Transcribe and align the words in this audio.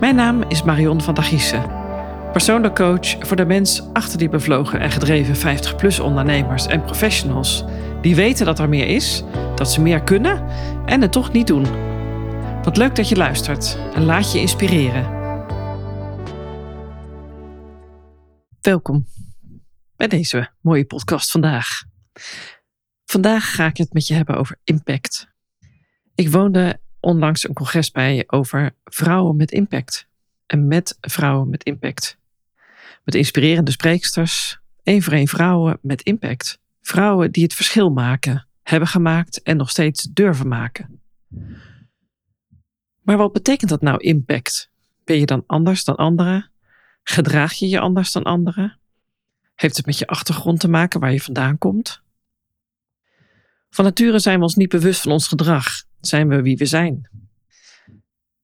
Mijn 0.00 0.14
naam 0.14 0.42
is 0.42 0.62
Marion 0.62 1.00
van 1.00 1.14
der 1.14 1.24
Giessen. 1.24 1.70
Persoonlijk 2.32 2.74
coach 2.74 3.26
voor 3.26 3.36
de 3.36 3.44
mens 3.44 3.82
achter 3.92 4.18
die 4.18 4.28
bevlogen 4.28 4.80
en 4.80 4.90
gedreven 4.90 5.58
50-plus 5.58 6.00
ondernemers 6.00 6.66
en 6.66 6.82
professionals. 6.82 7.64
Die 8.00 8.14
weten 8.14 8.46
dat 8.46 8.58
er 8.58 8.68
meer 8.68 8.86
is, 8.86 9.24
dat 9.54 9.72
ze 9.72 9.80
meer 9.80 10.02
kunnen 10.02 10.48
en 10.86 11.00
het 11.00 11.12
toch 11.12 11.32
niet 11.32 11.46
doen. 11.46 11.66
Wat 12.62 12.76
leuk 12.76 12.96
dat 12.96 13.08
je 13.08 13.16
luistert 13.16 13.78
en 13.94 14.04
laat 14.04 14.32
je 14.32 14.38
inspireren. 14.38 15.14
Welkom 18.60 19.06
bij 19.96 20.08
deze 20.08 20.50
mooie 20.60 20.84
podcast 20.84 21.30
vandaag. 21.30 21.82
Vandaag 23.04 23.54
ga 23.54 23.66
ik 23.66 23.76
het 23.76 23.92
met 23.92 24.06
je 24.06 24.14
hebben 24.14 24.36
over 24.36 24.58
impact. 24.64 25.28
Ik 26.14 26.30
woonde 26.30 26.80
onlangs 27.00 27.48
een 27.48 27.54
congres 27.54 27.90
bij 27.90 28.24
over 28.26 28.74
vrouwen 28.84 29.36
met 29.36 29.50
impact. 29.50 30.06
En 30.46 30.66
met 30.66 30.98
vrouwen 31.00 31.48
met 31.48 31.64
impact. 31.64 32.18
Met 33.04 33.14
inspirerende 33.14 33.70
spreeksters, 33.70 34.58
één 34.82 35.02
voor 35.02 35.12
één 35.12 35.28
vrouwen 35.28 35.78
met 35.82 36.02
impact. 36.02 36.58
Vrouwen 36.80 37.32
die 37.32 37.42
het 37.42 37.54
verschil 37.54 37.90
maken, 37.90 38.46
hebben 38.62 38.88
gemaakt 38.88 39.42
en 39.42 39.56
nog 39.56 39.70
steeds 39.70 40.02
durven 40.02 40.48
maken. 40.48 41.00
Maar 43.02 43.16
wat 43.16 43.32
betekent 43.32 43.70
dat 43.70 43.82
nou 43.82 43.98
impact? 43.98 44.70
Ben 45.04 45.18
je 45.18 45.26
dan 45.26 45.44
anders 45.46 45.84
dan 45.84 45.96
anderen? 45.96 46.50
Gedraag 47.02 47.52
je 47.52 47.68
je 47.68 47.80
anders 47.80 48.12
dan 48.12 48.22
anderen? 48.22 48.78
Heeft 49.54 49.76
het 49.76 49.86
met 49.86 49.98
je 49.98 50.06
achtergrond 50.06 50.60
te 50.60 50.68
maken 50.68 51.00
waar 51.00 51.12
je 51.12 51.20
vandaan 51.20 51.58
komt? 51.58 52.02
Van 53.76 53.84
nature 53.84 54.18
zijn 54.18 54.36
we 54.36 54.42
ons 54.42 54.54
niet 54.54 54.68
bewust 54.68 55.00
van 55.00 55.12
ons 55.12 55.28
gedrag. 55.28 55.66
Zijn 56.00 56.28
we 56.28 56.42
wie 56.42 56.56
we 56.56 56.66
zijn? 56.66 57.10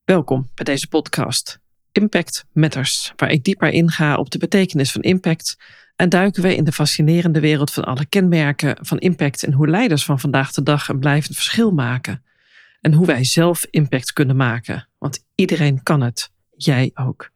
Welkom 0.05 0.51
bij 0.55 0.65
deze 0.65 0.89
podcast 0.89 1.59
Impact 1.93 2.45
Matters, 2.53 3.12
waar 3.17 3.31
ik 3.31 3.45
dieper 3.45 3.69
inga 3.69 4.17
op 4.17 4.31
de 4.31 4.39
betekenis 4.39 4.93
van 4.93 5.01
impact 5.01 5.56
en 5.97 6.09
duiken 6.09 6.43
we 6.43 6.56
in 6.56 6.65
de 6.65 6.73
fascinerende 6.73 7.41
wereld 7.41 7.73
van 7.73 7.84
alle 7.84 8.06
kenmerken 8.06 8.77
van 8.81 8.98
impact 8.98 9.43
en 9.43 9.53
hoe 9.53 9.69
leiders 9.69 10.05
van 10.05 10.21
vandaag 10.21 10.53
de 10.53 10.62
dag 10.62 10.89
een 10.89 10.98
blijvend 10.98 11.34
verschil 11.34 11.71
maken. 11.71 12.25
En 12.81 12.93
hoe 12.93 13.06
wij 13.06 13.25
zelf 13.25 13.67
impact 13.71 14.12
kunnen 14.12 14.37
maken, 14.37 14.89
want 14.99 15.25
iedereen 15.34 15.83
kan 15.83 16.01
het, 16.01 16.31
jij 16.56 16.91
ook. 16.95 17.31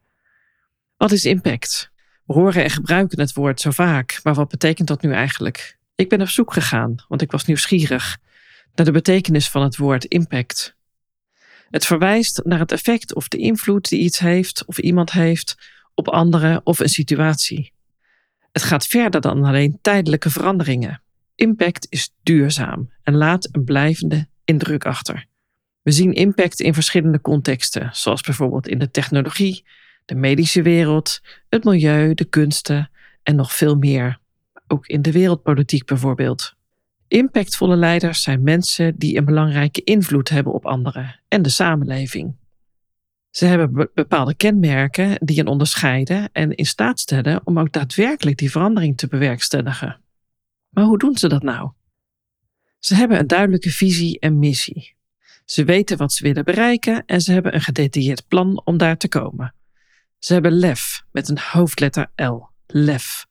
Wat 0.97 1.11
is 1.11 1.25
impact? 1.25 1.91
We 2.25 2.33
horen 2.33 2.63
en 2.63 2.69
gebruiken 2.69 3.19
het 3.19 3.33
woord 3.33 3.61
zo 3.61 3.71
vaak, 3.71 4.19
maar 4.23 4.33
wat 4.33 4.49
betekent 4.49 4.87
dat 4.87 5.01
nu 5.01 5.11
eigenlijk? 5.11 5.76
Ik 5.97 6.09
ben 6.09 6.21
op 6.21 6.29
zoek 6.29 6.53
gegaan, 6.53 6.95
want 7.07 7.21
ik 7.21 7.31
was 7.31 7.45
nieuwsgierig 7.45 8.17
naar 8.75 8.85
de 8.85 8.91
betekenis 8.91 9.49
van 9.49 9.61
het 9.61 9.77
woord 9.77 10.05
impact. 10.05 10.75
Het 11.69 11.85
verwijst 11.85 12.41
naar 12.43 12.59
het 12.59 12.71
effect 12.71 13.15
of 13.15 13.27
de 13.27 13.37
invloed 13.37 13.89
die 13.89 13.99
iets 13.99 14.19
heeft 14.19 14.65
of 14.65 14.77
iemand 14.77 15.11
heeft 15.11 15.57
op 15.93 16.07
anderen 16.07 16.61
of 16.63 16.79
een 16.79 16.89
situatie. 16.89 17.73
Het 18.51 18.63
gaat 18.63 18.87
verder 18.87 19.21
dan 19.21 19.43
alleen 19.43 19.79
tijdelijke 19.81 20.29
veranderingen. 20.29 21.01
Impact 21.35 21.87
is 21.89 22.13
duurzaam 22.23 22.91
en 23.03 23.15
laat 23.15 23.49
een 23.51 23.63
blijvende 23.63 24.27
indruk 24.45 24.85
achter. 24.85 25.25
We 25.81 25.91
zien 25.91 26.13
impact 26.13 26.59
in 26.59 26.73
verschillende 26.73 27.21
contexten, 27.21 27.89
zoals 27.93 28.21
bijvoorbeeld 28.21 28.67
in 28.67 28.79
de 28.79 28.91
technologie, 28.91 29.65
de 30.05 30.15
medische 30.15 30.61
wereld, 30.61 31.21
het 31.49 31.63
milieu, 31.63 32.13
de 32.13 32.25
kunsten 32.25 32.91
en 33.23 33.35
nog 33.35 33.53
veel 33.53 33.75
meer. 33.75 34.19
Ook 34.67 34.87
in 34.87 35.01
de 35.01 35.11
wereldpolitiek 35.11 35.85
bijvoorbeeld. 35.85 36.55
Impactvolle 37.07 37.75
leiders 37.75 38.21
zijn 38.21 38.43
mensen 38.43 38.97
die 38.97 39.17
een 39.17 39.25
belangrijke 39.25 39.83
invloed 39.83 40.29
hebben 40.29 40.53
op 40.53 40.65
anderen 40.65 41.19
en 41.27 41.41
de 41.41 41.49
samenleving. 41.49 42.35
Ze 43.29 43.45
hebben 43.45 43.89
bepaalde 43.93 44.35
kenmerken 44.35 45.17
die 45.19 45.37
hen 45.37 45.47
onderscheiden 45.47 46.29
en 46.31 46.55
in 46.55 46.65
staat 46.65 46.99
stellen 46.99 47.41
om 47.43 47.59
ook 47.59 47.71
daadwerkelijk 47.71 48.37
die 48.37 48.51
verandering 48.51 48.97
te 48.97 49.07
bewerkstelligen. 49.07 50.01
Maar 50.69 50.83
hoe 50.83 50.97
doen 50.97 51.17
ze 51.17 51.27
dat 51.27 51.43
nou? 51.43 51.71
Ze 52.79 52.95
hebben 52.95 53.19
een 53.19 53.27
duidelijke 53.27 53.69
visie 53.69 54.19
en 54.19 54.39
missie. 54.39 54.95
Ze 55.45 55.63
weten 55.63 55.97
wat 55.97 56.13
ze 56.13 56.23
willen 56.23 56.45
bereiken 56.45 57.05
en 57.05 57.21
ze 57.21 57.31
hebben 57.31 57.55
een 57.55 57.61
gedetailleerd 57.61 58.27
plan 58.27 58.61
om 58.65 58.77
daar 58.77 58.97
te 58.97 59.07
komen. 59.07 59.53
Ze 60.19 60.33
hebben 60.33 60.51
lef 60.51 61.03
met 61.11 61.29
een 61.29 61.39
hoofdletter 61.39 62.11
L, 62.15 62.49
lef. 62.67 63.25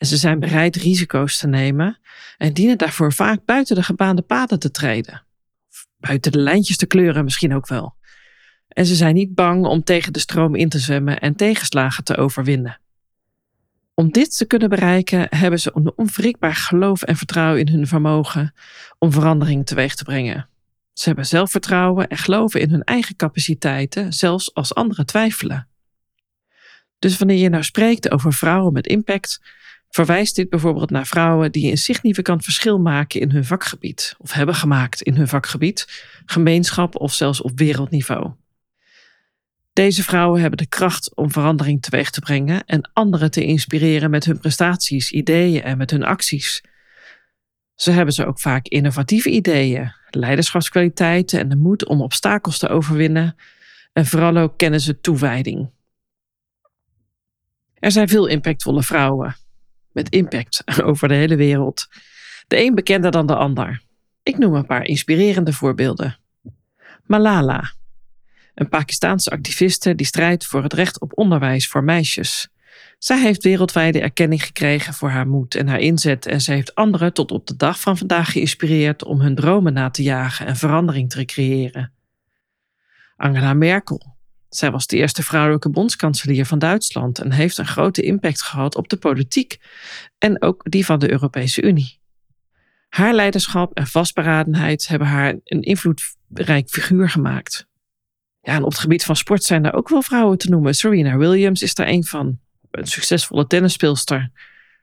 En 0.00 0.06
ze 0.06 0.16
zijn 0.16 0.38
bereid 0.38 0.76
risico's 0.76 1.38
te 1.38 1.46
nemen 1.46 1.98
en 2.36 2.52
dienen 2.52 2.78
daarvoor 2.78 3.12
vaak 3.12 3.44
buiten 3.44 3.76
de 3.76 3.82
gebaande 3.82 4.22
paden 4.22 4.58
te 4.58 4.70
treden. 4.70 5.22
buiten 5.96 6.32
de 6.32 6.38
lijntjes 6.38 6.76
te 6.76 6.86
kleuren 6.86 7.24
misschien 7.24 7.54
ook 7.54 7.68
wel. 7.68 7.94
En 8.68 8.86
ze 8.86 8.94
zijn 8.94 9.14
niet 9.14 9.34
bang 9.34 9.66
om 9.66 9.84
tegen 9.84 10.12
de 10.12 10.18
stroom 10.18 10.54
in 10.54 10.68
te 10.68 10.78
zwemmen 10.78 11.20
en 11.20 11.36
tegenslagen 11.36 12.04
te 12.04 12.16
overwinnen. 12.16 12.80
Om 13.94 14.10
dit 14.10 14.36
te 14.36 14.44
kunnen 14.44 14.68
bereiken 14.68 15.26
hebben 15.36 15.60
ze 15.60 15.70
een 15.74 15.92
onwrikbaar 15.96 16.54
geloof 16.54 17.02
en 17.02 17.16
vertrouwen 17.16 17.60
in 17.60 17.68
hun 17.68 17.86
vermogen 17.86 18.54
om 18.98 19.12
verandering 19.12 19.66
teweeg 19.66 19.94
te 19.94 20.04
brengen. 20.04 20.48
Ze 20.92 21.04
hebben 21.04 21.26
zelfvertrouwen 21.26 22.08
en 22.08 22.16
geloven 22.16 22.60
in 22.60 22.70
hun 22.70 22.84
eigen 22.84 23.16
capaciteiten, 23.16 24.12
zelfs 24.12 24.54
als 24.54 24.74
anderen 24.74 25.06
twijfelen. 25.06 25.68
Dus 26.98 27.18
wanneer 27.18 27.38
je 27.38 27.48
nou 27.48 27.62
spreekt 27.62 28.10
over 28.10 28.32
vrouwen 28.32 28.72
met 28.72 28.86
impact, 28.86 29.40
verwijst 29.90 30.36
dit 30.36 30.48
bijvoorbeeld 30.48 30.90
naar 30.90 31.06
vrouwen 31.06 31.52
die 31.52 31.70
een 31.70 31.78
significant 31.78 32.44
verschil 32.44 32.78
maken 32.78 33.20
in 33.20 33.30
hun 33.30 33.44
vakgebied, 33.44 34.14
of 34.18 34.32
hebben 34.32 34.54
gemaakt 34.54 35.02
in 35.02 35.14
hun 35.14 35.28
vakgebied, 35.28 36.02
gemeenschap 36.26 36.96
of 36.96 37.12
zelfs 37.12 37.42
op 37.42 37.58
wereldniveau. 37.58 38.32
Deze 39.72 40.02
vrouwen 40.02 40.40
hebben 40.40 40.58
de 40.58 40.66
kracht 40.66 41.16
om 41.16 41.32
verandering 41.32 41.82
teweeg 41.82 42.10
te 42.10 42.20
brengen 42.20 42.64
en 42.64 42.90
anderen 42.92 43.30
te 43.30 43.44
inspireren 43.44 44.10
met 44.10 44.24
hun 44.24 44.38
prestaties, 44.38 45.10
ideeën 45.10 45.62
en 45.62 45.78
met 45.78 45.90
hun 45.90 46.04
acties. 46.04 46.62
Ze 47.74 47.90
hebben 47.90 48.14
ze 48.14 48.26
ook 48.26 48.40
vaak 48.40 48.66
innovatieve 48.66 49.30
ideeën, 49.30 49.92
leiderschapskwaliteiten 50.10 51.38
en 51.38 51.48
de 51.48 51.56
moed 51.56 51.86
om 51.86 52.02
obstakels 52.02 52.58
te 52.58 52.68
overwinnen. 52.68 53.36
En 53.92 54.06
vooral 54.06 54.36
ook 54.36 54.58
kennen 54.58 54.80
ze 54.80 55.00
toewijding. 55.00 55.70
Er 57.74 57.90
zijn 57.90 58.08
veel 58.08 58.26
impactvolle 58.26 58.82
vrouwen, 58.82 59.36
met 59.92 60.08
impact 60.08 60.62
over 60.82 61.08
de 61.08 61.14
hele 61.14 61.36
wereld. 61.36 61.88
De 62.46 62.64
een 62.64 62.74
bekender 62.74 63.10
dan 63.10 63.26
de 63.26 63.34
ander. 63.34 63.82
Ik 64.22 64.38
noem 64.38 64.54
een 64.54 64.66
paar 64.66 64.84
inspirerende 64.84 65.52
voorbeelden. 65.52 66.18
Malala, 67.04 67.72
een 68.54 68.68
Pakistaanse 68.68 69.30
activiste 69.30 69.94
die 69.94 70.06
strijdt 70.06 70.46
voor 70.46 70.62
het 70.62 70.72
recht 70.72 71.00
op 71.00 71.18
onderwijs 71.18 71.68
voor 71.68 71.84
meisjes. 71.84 72.48
Zij 72.98 73.20
heeft 73.20 73.42
wereldwijde 73.42 74.00
erkenning 74.00 74.44
gekregen 74.44 74.94
voor 74.94 75.10
haar 75.10 75.26
moed 75.26 75.54
en 75.54 75.68
haar 75.68 75.78
inzet 75.78 76.26
en 76.26 76.40
ze 76.40 76.52
heeft 76.52 76.74
anderen 76.74 77.12
tot 77.12 77.30
op 77.30 77.46
de 77.46 77.56
dag 77.56 77.80
van 77.80 77.98
vandaag 77.98 78.32
geïnspireerd 78.32 79.04
om 79.04 79.20
hun 79.20 79.34
dromen 79.34 79.72
na 79.72 79.90
te 79.90 80.02
jagen 80.02 80.46
en 80.46 80.56
verandering 80.56 81.10
te 81.10 81.24
creëren. 81.24 81.92
Angela 83.16 83.54
Merkel, 83.54 84.09
zij 84.50 84.70
was 84.70 84.86
de 84.86 84.96
eerste 84.96 85.22
vrouwelijke 85.22 85.70
bondskanselier 85.70 86.46
van 86.46 86.58
Duitsland 86.58 87.18
en 87.18 87.32
heeft 87.32 87.58
een 87.58 87.66
grote 87.66 88.02
impact 88.02 88.42
gehad 88.42 88.76
op 88.76 88.88
de 88.88 88.96
politiek 88.96 89.60
en 90.18 90.42
ook 90.42 90.70
die 90.70 90.84
van 90.84 90.98
de 90.98 91.10
Europese 91.10 91.62
Unie. 91.62 91.98
Haar 92.88 93.14
leiderschap 93.14 93.74
en 93.74 93.86
vastberadenheid 93.86 94.88
hebben 94.88 95.08
haar 95.08 95.36
een 95.44 95.62
invloedrijk 95.62 96.68
figuur 96.68 97.08
gemaakt. 97.08 97.68
Ja, 98.40 98.54
en 98.54 98.62
op 98.62 98.70
het 98.70 98.80
gebied 98.80 99.04
van 99.04 99.16
sport 99.16 99.42
zijn 99.42 99.64
er 99.64 99.72
ook 99.72 99.88
wel 99.88 100.02
vrouwen 100.02 100.38
te 100.38 100.48
noemen. 100.48 100.74
Serena 100.74 101.16
Williams 101.16 101.62
is 101.62 101.74
daar 101.74 101.88
een 101.88 102.04
van. 102.04 102.38
Een 102.70 102.86
succesvolle 102.86 103.46
tennisspeelster. 103.46 104.30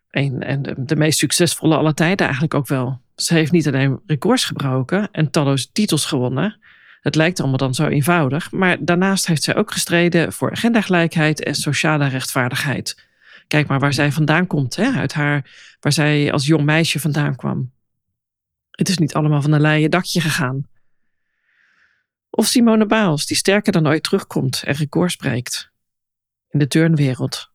En 0.09 0.39
de, 0.61 0.73
de 0.77 0.95
meest 0.95 1.19
succesvolle 1.19 1.75
aller 1.75 1.93
tijden 1.93 2.25
eigenlijk 2.25 2.53
ook 2.53 2.67
wel. 2.67 3.01
Ze 3.15 3.33
heeft 3.33 3.51
niet 3.51 3.67
alleen 3.67 3.99
records 4.05 4.45
gebroken 4.45 5.11
en 5.11 5.31
talloze 5.31 5.71
titels 5.71 6.05
gewonnen. 6.05 6.59
Het 7.01 7.15
lijkt 7.15 7.39
allemaal 7.39 7.57
dan 7.57 7.73
zo 7.73 7.87
eenvoudig, 7.87 8.51
maar 8.51 8.77
daarnaast 8.79 9.27
heeft 9.27 9.43
zij 9.43 9.55
ook 9.55 9.71
gestreden 9.71 10.33
voor 10.33 10.57
gendergelijkheid 10.57 11.43
en 11.43 11.55
sociale 11.55 12.07
rechtvaardigheid. 12.07 13.05
Kijk 13.47 13.67
maar 13.67 13.79
waar 13.79 13.93
zij 13.93 14.11
vandaan 14.11 14.47
komt, 14.47 14.75
hè? 14.75 14.91
uit 14.91 15.13
haar, 15.13 15.75
waar 15.79 15.91
zij 15.91 16.31
als 16.31 16.45
jong 16.45 16.63
meisje 16.65 16.99
vandaan 16.99 17.35
kwam. 17.35 17.71
Het 18.71 18.89
is 18.89 18.97
niet 18.97 19.13
allemaal 19.13 19.41
van 19.41 19.51
een 19.51 19.61
leien 19.61 19.91
dakje 19.91 20.21
gegaan. 20.21 20.67
Of 22.29 22.45
Simone 22.45 22.85
Biles, 22.85 23.25
die 23.25 23.37
sterker 23.37 23.71
dan 23.71 23.87
ooit 23.87 24.03
terugkomt 24.03 24.63
en 24.65 24.73
records 24.73 25.15
breekt. 25.15 25.71
In 26.49 26.59
de 26.59 26.67
turnwereld. 26.67 27.51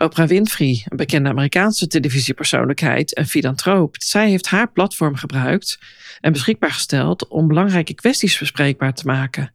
Oprah 0.00 0.28
Winfrey, 0.28 0.84
een 0.88 0.96
bekende 0.96 1.28
Amerikaanse 1.28 1.86
televisiepersoonlijkheid 1.86 3.14
en 3.14 3.26
filantroop, 3.26 3.96
zij 3.98 4.28
heeft 4.28 4.48
haar 4.48 4.72
platform 4.72 5.14
gebruikt 5.14 5.78
en 6.20 6.32
beschikbaar 6.32 6.70
gesteld 6.70 7.28
om 7.28 7.48
belangrijke 7.48 7.94
kwesties 7.94 8.38
bespreekbaar 8.38 8.94
te 8.94 9.06
maken. 9.06 9.52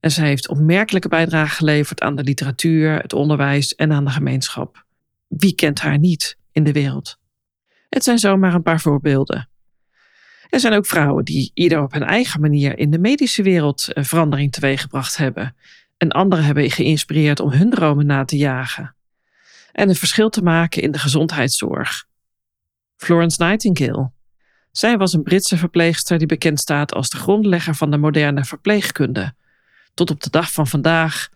En 0.00 0.10
zij 0.10 0.26
heeft 0.26 0.48
opmerkelijke 0.48 1.08
bijdrage 1.08 1.54
geleverd 1.54 2.00
aan 2.00 2.16
de 2.16 2.22
literatuur, 2.22 2.98
het 2.98 3.12
onderwijs 3.12 3.74
en 3.74 3.92
aan 3.92 4.04
de 4.04 4.10
gemeenschap. 4.10 4.84
Wie 5.28 5.54
kent 5.54 5.80
haar 5.80 5.98
niet 5.98 6.38
in 6.52 6.64
de 6.64 6.72
wereld? 6.72 7.18
Het 7.88 8.04
zijn 8.04 8.18
zomaar 8.18 8.54
een 8.54 8.62
paar 8.62 8.80
voorbeelden. 8.80 9.48
Er 10.48 10.60
zijn 10.60 10.72
ook 10.72 10.86
vrouwen 10.86 11.24
die 11.24 11.50
ieder 11.54 11.82
op 11.82 11.92
hun 11.92 12.04
eigen 12.04 12.40
manier 12.40 12.78
in 12.78 12.90
de 12.90 12.98
medische 12.98 13.42
wereld 13.42 13.88
verandering 13.92 14.52
teweeggebracht 14.52 15.16
hebben 15.16 15.56
en 15.96 16.10
anderen 16.10 16.44
hebben 16.44 16.70
geïnspireerd 16.70 17.40
om 17.40 17.50
hun 17.50 17.70
dromen 17.70 18.06
na 18.06 18.24
te 18.24 18.36
jagen. 18.36 18.95
En 19.76 19.88
een 19.88 19.94
verschil 19.94 20.28
te 20.28 20.42
maken 20.42 20.82
in 20.82 20.92
de 20.92 20.98
gezondheidszorg. 20.98 22.06
Florence 22.96 23.42
Nightingale. 23.42 24.10
Zij 24.70 24.96
was 24.96 25.12
een 25.12 25.22
Britse 25.22 25.56
verpleegster 25.56 26.18
die 26.18 26.26
bekend 26.26 26.60
staat 26.60 26.92
als 26.94 27.10
de 27.10 27.16
grondlegger 27.16 27.74
van 27.74 27.90
de 27.90 27.96
moderne 27.96 28.44
verpleegkunde. 28.44 29.34
Tot 29.94 30.10
op 30.10 30.22
de 30.22 30.30
dag 30.30 30.52
van 30.52 30.66
vandaag 30.66 31.28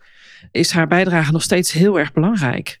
is 0.51 0.71
haar 0.71 0.87
bijdrage 0.87 1.31
nog 1.31 1.41
steeds 1.41 1.71
heel 1.71 1.99
erg 1.99 2.13
belangrijk. 2.13 2.79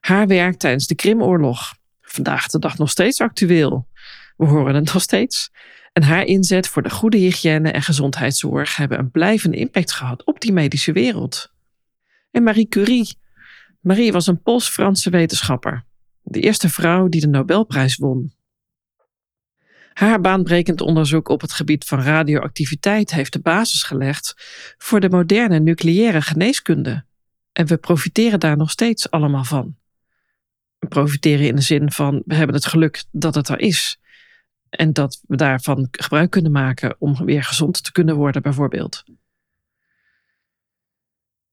Haar 0.00 0.26
werk 0.26 0.58
tijdens 0.58 0.86
de 0.86 0.94
Krimoorlog, 0.94 1.74
vandaag 2.00 2.46
de 2.46 2.58
dag 2.58 2.78
nog 2.78 2.90
steeds 2.90 3.20
actueel. 3.20 3.88
We 4.36 4.46
horen 4.46 4.74
het 4.74 4.92
nog 4.92 5.02
steeds. 5.02 5.50
En 5.92 6.02
haar 6.02 6.24
inzet 6.24 6.68
voor 6.68 6.82
de 6.82 6.90
goede 6.90 7.16
hygiëne 7.16 7.70
en 7.70 7.82
gezondheidszorg 7.82 8.76
hebben 8.76 8.98
een 8.98 9.10
blijvende 9.10 9.56
impact 9.56 9.92
gehad 9.92 10.24
op 10.24 10.40
die 10.40 10.52
medische 10.52 10.92
wereld. 10.92 11.52
En 12.30 12.42
Marie 12.42 12.68
Curie. 12.68 13.22
Marie 13.84 14.12
was 14.12 14.26
een 14.26 14.42
Pools-Franse 14.42 15.10
wetenschapper, 15.10 15.84
de 16.22 16.40
eerste 16.40 16.68
vrouw 16.68 17.08
die 17.08 17.20
de 17.20 17.26
Nobelprijs 17.26 17.96
won. 17.96 18.34
Haar 19.92 20.20
baanbrekend 20.20 20.80
onderzoek 20.80 21.28
op 21.28 21.40
het 21.40 21.52
gebied 21.52 21.84
van 21.84 22.00
radioactiviteit 22.00 23.10
heeft 23.10 23.32
de 23.32 23.40
basis 23.40 23.82
gelegd 23.82 24.34
voor 24.78 25.00
de 25.00 25.08
moderne 25.08 25.60
nucleaire 25.60 26.22
geneeskunde. 26.22 27.04
En 27.52 27.66
we 27.66 27.76
profiteren 27.76 28.40
daar 28.40 28.56
nog 28.56 28.70
steeds 28.70 29.10
allemaal 29.10 29.44
van. 29.44 29.76
We 30.78 30.86
profiteren 30.86 31.46
in 31.46 31.56
de 31.56 31.62
zin 31.62 31.90
van 31.90 32.22
we 32.26 32.34
hebben 32.34 32.56
het 32.56 32.66
geluk 32.66 33.04
dat 33.10 33.34
het 33.34 33.48
er 33.48 33.60
is. 33.60 33.98
En 34.68 34.92
dat 34.92 35.22
we 35.26 35.36
daarvan 35.36 35.88
gebruik 35.90 36.30
kunnen 36.30 36.52
maken 36.52 36.96
om 36.98 37.24
weer 37.24 37.42
gezond 37.42 37.84
te 37.84 37.92
kunnen 37.92 38.16
worden, 38.16 38.42
bijvoorbeeld. 38.42 39.02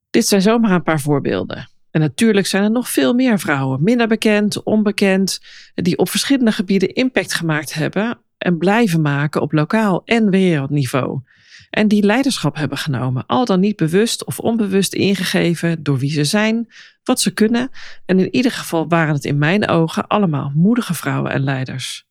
Dit 0.09 0.27
zijn 0.27 0.41
zomaar 0.41 0.71
een 0.71 0.83
paar 0.83 1.01
voorbeelden. 1.01 1.70
En 1.91 1.99
natuurlijk 1.99 2.47
zijn 2.47 2.63
er 2.63 2.71
nog 2.71 2.89
veel 2.89 3.13
meer 3.13 3.39
vrouwen, 3.39 3.83
minder 3.83 4.07
bekend, 4.07 4.63
onbekend, 4.63 5.39
die 5.73 5.97
op 5.97 6.09
verschillende 6.09 6.51
gebieden 6.51 6.93
impact 6.93 7.33
gemaakt 7.33 7.73
hebben 7.73 8.19
en 8.37 8.57
blijven 8.57 9.01
maken 9.01 9.41
op 9.41 9.51
lokaal 9.51 10.01
en 10.05 10.29
wereldniveau. 10.29 11.21
En 11.69 11.87
die 11.87 12.03
leiderschap 12.03 12.55
hebben 12.55 12.77
genomen, 12.77 13.25
al 13.25 13.45
dan 13.45 13.59
niet 13.59 13.75
bewust 13.75 14.25
of 14.25 14.39
onbewust 14.39 14.93
ingegeven 14.93 15.83
door 15.83 15.97
wie 15.97 16.11
ze 16.11 16.23
zijn, 16.23 16.67
wat 17.03 17.19
ze 17.19 17.33
kunnen. 17.33 17.69
En 18.05 18.19
in 18.19 18.35
ieder 18.35 18.51
geval 18.51 18.87
waren 18.87 19.13
het 19.13 19.25
in 19.25 19.37
mijn 19.37 19.67
ogen 19.67 20.07
allemaal 20.07 20.51
moedige 20.55 20.93
vrouwen 20.93 21.31
en 21.31 21.43
leiders. 21.43 22.09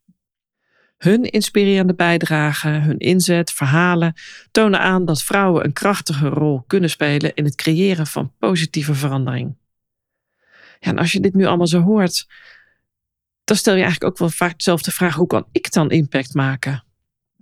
Hun 0.96 1.24
inspirerende 1.24 1.94
bijdrage, 1.94 2.68
hun 2.68 2.98
inzet, 2.98 3.52
verhalen 3.52 4.14
tonen 4.50 4.80
aan 4.80 5.04
dat 5.04 5.22
vrouwen 5.22 5.64
een 5.64 5.72
krachtige 5.72 6.28
rol 6.28 6.64
kunnen 6.66 6.90
spelen 6.90 7.34
in 7.34 7.44
het 7.44 7.54
creëren 7.54 8.06
van 8.06 8.32
positieve 8.38 8.94
verandering. 8.94 9.56
Ja, 10.80 10.90
en 10.90 10.98
als 10.98 11.12
je 11.12 11.20
dit 11.20 11.34
nu 11.34 11.44
allemaal 11.44 11.66
zo 11.66 11.80
hoort, 11.80 12.26
dan 13.44 13.56
stel 13.56 13.74
je 13.74 13.82
eigenlijk 13.82 14.12
ook 14.12 14.18
wel 14.18 14.28
vaak 14.28 14.56
dezelfde 14.56 14.90
vraag: 14.90 15.14
hoe 15.14 15.26
kan 15.26 15.46
ik 15.52 15.72
dan 15.72 15.90
impact 15.90 16.34
maken? 16.34 16.84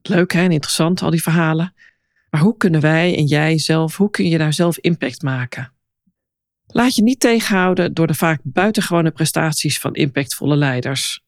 Leuk 0.03 0.33
hè, 0.33 0.43
en 0.43 0.53
interessant, 0.53 1.03
al 1.03 1.11
die 1.11 1.23
verhalen. 1.23 1.75
Maar 2.31 2.41
hoe 2.41 2.57
kunnen 2.57 2.81
wij 2.81 3.17
en 3.17 3.25
jij 3.25 3.59
zelf, 3.59 3.97
hoe 3.97 4.11
kun 4.11 4.29
je 4.29 4.39
daar 4.39 4.53
zelf 4.53 4.79
impact 4.79 5.23
maken? 5.23 5.73
Laat 6.67 6.95
je 6.95 7.03
niet 7.03 7.21
tegenhouden 7.21 7.95
door 7.95 8.07
de 8.07 8.15
vaak 8.15 8.41
buitengewone 8.43 9.11
prestaties 9.11 9.81
van 9.81 9.95
impactvolle 9.95 10.57
leiders. 10.57 11.25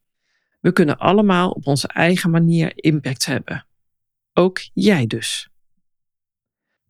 We 0.61 0.73
kunnen 0.73 0.99
allemaal 0.99 1.51
op 1.51 1.67
onze 1.67 1.89
eigen 1.89 2.31
manier 2.31 2.73
impact 2.75 3.27
hebben. 3.27 3.67
Ook 4.33 4.61
jij 4.73 5.07
dus. 5.07 5.49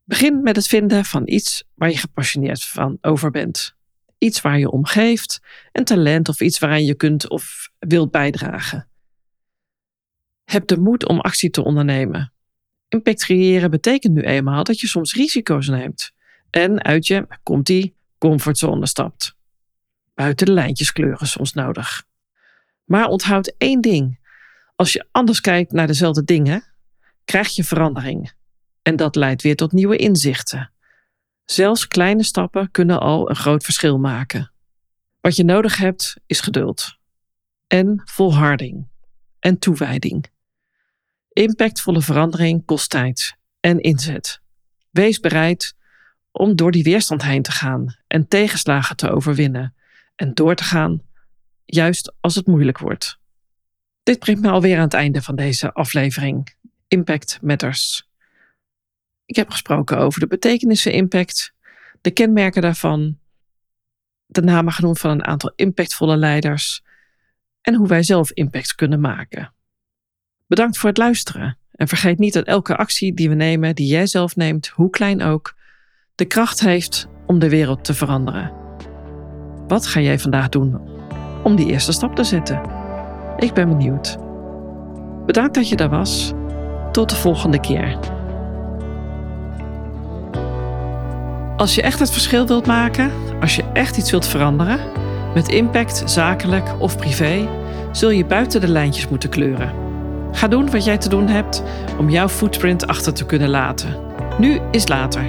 Begin 0.04 0.42
met 0.42 0.56
het 0.56 0.66
vinden 0.66 1.04
van 1.04 1.22
iets 1.28 1.64
waar 1.74 1.90
je 1.90 1.96
gepassioneerd 1.96 2.64
van 2.64 2.98
over 3.00 3.30
bent. 3.30 3.76
Iets 4.20 4.40
waar 4.40 4.58
je 4.58 4.70
om 4.70 4.86
geeft, 4.86 5.40
een 5.72 5.84
talent 5.84 6.28
of 6.28 6.40
iets 6.40 6.58
waaraan 6.58 6.84
je 6.84 6.94
kunt 6.94 7.28
of 7.28 7.70
wilt 7.78 8.10
bijdragen. 8.10 8.88
Heb 10.44 10.66
de 10.66 10.78
moed 10.78 11.08
om 11.08 11.20
actie 11.20 11.50
te 11.50 11.64
ondernemen. 11.64 12.32
Impact 12.88 13.26
betekent 13.70 14.14
nu 14.14 14.20
eenmaal 14.20 14.64
dat 14.64 14.80
je 14.80 14.86
soms 14.86 15.14
risico's 15.14 15.68
neemt 15.68 16.12
en 16.50 16.84
uit 16.84 17.06
je, 17.06 17.26
komt 17.42 17.66
die, 17.66 17.94
comfortzone 18.18 18.86
stapt. 18.86 19.34
Buiten 20.14 20.46
de 20.46 20.52
lijntjes 20.52 20.92
kleuren 20.92 21.26
soms 21.26 21.52
nodig. 21.52 22.04
Maar 22.84 23.06
onthoud 23.06 23.54
één 23.58 23.80
ding. 23.80 24.18
Als 24.76 24.92
je 24.92 25.06
anders 25.10 25.40
kijkt 25.40 25.72
naar 25.72 25.86
dezelfde 25.86 26.24
dingen, 26.24 26.64
krijg 27.24 27.48
je 27.48 27.64
verandering. 27.64 28.32
En 28.82 28.96
dat 28.96 29.16
leidt 29.16 29.42
weer 29.42 29.56
tot 29.56 29.72
nieuwe 29.72 29.96
inzichten. 29.96 30.72
Zelfs 31.50 31.86
kleine 31.86 32.22
stappen 32.22 32.70
kunnen 32.70 33.00
al 33.00 33.30
een 33.30 33.36
groot 33.36 33.64
verschil 33.64 33.98
maken. 33.98 34.52
Wat 35.20 35.36
je 35.36 35.44
nodig 35.44 35.76
hebt 35.76 36.16
is 36.26 36.40
geduld. 36.40 36.98
En 37.66 38.02
volharding. 38.04 38.88
En 39.38 39.58
toewijding. 39.58 40.26
Impactvolle 41.28 42.02
verandering 42.02 42.64
kost 42.64 42.90
tijd 42.90 43.36
en 43.60 43.80
inzet. 43.80 44.40
Wees 44.90 45.20
bereid 45.20 45.76
om 46.30 46.56
door 46.56 46.70
die 46.70 46.82
weerstand 46.82 47.22
heen 47.22 47.42
te 47.42 47.52
gaan 47.52 47.96
en 48.06 48.28
tegenslagen 48.28 48.96
te 48.96 49.10
overwinnen 49.10 49.74
en 50.16 50.34
door 50.34 50.54
te 50.54 50.64
gaan 50.64 51.02
juist 51.64 52.14
als 52.20 52.34
het 52.34 52.46
moeilijk 52.46 52.78
wordt. 52.78 53.18
Dit 54.02 54.18
brengt 54.18 54.42
me 54.42 54.50
alweer 54.50 54.76
aan 54.76 54.82
het 54.82 54.94
einde 54.94 55.22
van 55.22 55.36
deze 55.36 55.72
aflevering. 55.72 56.54
Impact 56.88 57.38
Matters. 57.42 58.09
Ik 59.30 59.36
heb 59.36 59.50
gesproken 59.50 59.98
over 59.98 60.20
de 60.20 60.26
betekenissen 60.26 60.92
impact, 60.92 61.54
de 62.00 62.10
kenmerken 62.10 62.62
daarvan, 62.62 63.18
de 64.26 64.42
namen 64.42 64.72
genoemd 64.72 64.98
van 64.98 65.10
een 65.10 65.24
aantal 65.24 65.52
impactvolle 65.56 66.16
leiders 66.16 66.82
en 67.60 67.74
hoe 67.74 67.88
wij 67.88 68.02
zelf 68.02 68.30
impact 68.30 68.74
kunnen 68.74 69.00
maken. 69.00 69.52
Bedankt 70.46 70.78
voor 70.78 70.88
het 70.88 70.98
luisteren 70.98 71.58
en 71.72 71.88
vergeet 71.88 72.18
niet 72.18 72.32
dat 72.32 72.46
elke 72.46 72.76
actie 72.76 73.14
die 73.14 73.28
we 73.28 73.34
nemen, 73.34 73.74
die 73.74 73.86
jij 73.86 74.06
zelf 74.06 74.36
neemt, 74.36 74.68
hoe 74.68 74.90
klein 74.90 75.22
ook, 75.22 75.54
de 76.14 76.24
kracht 76.24 76.60
heeft 76.60 77.08
om 77.26 77.38
de 77.38 77.48
wereld 77.48 77.84
te 77.84 77.94
veranderen. 77.94 78.52
Wat 79.66 79.86
ga 79.86 80.00
jij 80.00 80.18
vandaag 80.18 80.48
doen 80.48 80.88
om 81.44 81.56
die 81.56 81.66
eerste 81.66 81.92
stap 81.92 82.14
te 82.14 82.24
zetten. 82.24 82.60
Ik 83.36 83.54
ben 83.54 83.68
benieuwd. 83.68 84.18
Bedankt 85.26 85.54
dat 85.54 85.68
je 85.68 85.76
daar 85.76 85.90
was. 85.90 86.32
Tot 86.92 87.10
de 87.10 87.16
volgende 87.16 87.60
keer. 87.60 88.18
Als 91.60 91.74
je 91.74 91.82
echt 91.82 91.98
het 91.98 92.10
verschil 92.10 92.46
wilt 92.46 92.66
maken, 92.66 93.10
als 93.40 93.56
je 93.56 93.64
echt 93.72 93.96
iets 93.96 94.10
wilt 94.10 94.26
veranderen, 94.26 94.78
met 95.34 95.48
impact, 95.48 96.02
zakelijk 96.04 96.74
of 96.78 96.96
privé, 96.96 97.48
zul 97.92 98.10
je 98.10 98.24
buiten 98.24 98.60
de 98.60 98.68
lijntjes 98.68 99.08
moeten 99.08 99.28
kleuren. 99.28 99.72
Ga 100.32 100.48
doen 100.48 100.70
wat 100.70 100.84
jij 100.84 100.98
te 100.98 101.08
doen 101.08 101.28
hebt 101.28 101.62
om 101.98 102.10
jouw 102.10 102.28
footprint 102.28 102.86
achter 102.86 103.14
te 103.14 103.26
kunnen 103.26 103.48
laten. 103.48 103.96
Nu 104.38 104.60
is 104.70 104.88
later. 104.88 105.22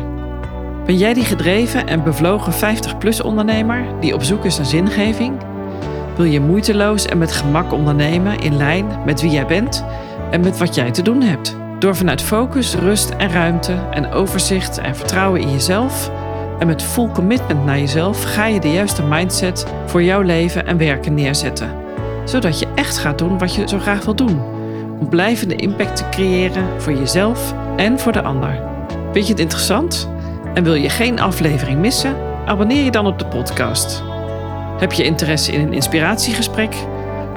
Ben 0.85 0.97
jij 0.97 1.13
die 1.13 1.25
gedreven 1.25 1.87
en 1.87 2.03
bevlogen 2.03 2.53
50-plus 2.53 3.21
ondernemer 3.21 3.85
die 3.99 4.13
op 4.13 4.23
zoek 4.23 4.45
is 4.45 4.57
naar 4.57 4.65
zingeving? 4.65 5.37
wil 6.15 6.25
je 6.25 6.39
moeiteloos 6.39 7.05
en 7.05 7.17
met 7.17 7.31
gemak 7.31 7.73
ondernemen 7.73 8.39
in 8.39 8.57
lijn 8.57 8.85
met 9.05 9.21
wie 9.21 9.31
jij 9.31 9.45
bent 9.45 9.85
en 10.31 10.41
met 10.41 10.57
wat 10.57 10.75
jij 10.75 10.91
te 10.91 11.01
doen 11.01 11.21
hebt. 11.21 11.60
Door 11.81 11.95
vanuit 11.95 12.21
focus, 12.21 12.75
rust 12.75 13.09
en 13.09 13.31
ruimte 13.31 13.73
en 13.91 14.11
overzicht 14.11 14.77
en 14.77 14.95
vertrouwen 14.95 15.41
in 15.41 15.51
jezelf 15.51 16.11
en 16.59 16.67
met 16.67 16.83
full 16.83 17.07
commitment 17.07 17.65
naar 17.65 17.79
jezelf 17.79 18.23
ga 18.23 18.45
je 18.45 18.59
de 18.59 18.71
juiste 18.71 19.03
mindset 19.03 19.65
voor 19.85 20.03
jouw 20.03 20.21
leven 20.21 20.67
en 20.67 20.77
werken 20.77 21.13
neerzetten. 21.13 21.75
Zodat 22.25 22.59
je 22.59 22.67
echt 22.75 22.97
gaat 22.97 23.17
doen 23.17 23.37
wat 23.37 23.55
je 23.55 23.67
zo 23.67 23.79
graag 23.79 24.05
wil 24.05 24.15
doen. 24.15 24.41
Om 24.99 25.09
blijvende 25.09 25.55
impact 25.55 25.95
te 25.95 26.09
creëren 26.09 26.81
voor 26.81 26.93
jezelf 26.93 27.53
en 27.75 27.99
voor 27.99 28.11
de 28.11 28.21
ander. 28.21 28.61
Vind 29.11 29.25
je 29.25 29.31
het 29.31 29.41
interessant? 29.41 30.09
En 30.53 30.63
wil 30.63 30.75
je 30.75 30.89
geen 30.89 31.19
aflevering 31.19 31.79
missen? 31.79 32.15
Abonneer 32.45 32.83
je 32.83 32.91
dan 32.91 33.07
op 33.07 33.19
de 33.19 33.25
podcast. 33.25 34.03
Heb 34.79 34.91
je 34.91 35.03
interesse 35.03 35.51
in 35.51 35.61
een 35.61 35.73
inspiratiegesprek? 35.73 36.75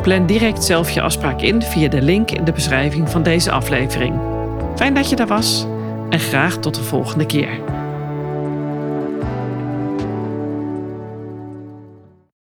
Plan 0.03 0.27
direct 0.27 0.65
zelf 0.65 0.91
je 0.91 1.01
afspraak 1.01 1.41
in 1.41 1.63
via 1.63 1.89
de 1.89 2.03
link 2.03 2.31
in 2.31 2.45
de 2.45 2.53
beschrijving 2.53 3.11
van 3.11 3.23
deze 3.23 3.51
aflevering. 3.51 4.34
Fijn 4.77 4.95
dat 4.95 5.11
je 5.11 5.17
daar 5.17 5.27
was 5.27 5.67
en 6.09 6.21
graag 6.21 6.57
tot 6.57 6.75
de 6.75 6.83
volgende 6.83 7.27
keer. 7.27 7.84